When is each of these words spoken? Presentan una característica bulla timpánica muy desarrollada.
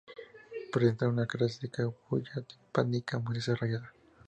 Presentan 0.73 1.09
una 1.09 1.27
característica 1.27 1.87
bulla 2.09 2.41
timpánica 2.41 3.19
muy 3.19 3.35
desarrollada. 3.35 3.93